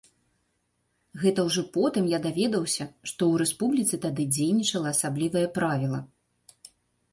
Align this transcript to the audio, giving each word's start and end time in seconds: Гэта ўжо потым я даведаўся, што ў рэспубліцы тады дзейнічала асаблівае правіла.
Гэта 1.23 1.43
ўжо 1.49 1.61
потым 1.75 2.07
я 2.13 2.19
даведаўся, 2.23 2.87
што 3.09 3.21
ў 3.31 3.43
рэспубліцы 3.43 3.95
тады 4.07 4.23
дзейнічала 4.35 4.89
асаблівае 4.97 5.47
правіла. 5.59 6.05